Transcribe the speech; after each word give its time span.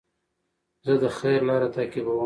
زه 0.85 0.93
د 1.03 1.05
خیر 1.17 1.39
لاره 1.49 1.67
تعقیبوم. 1.75 2.19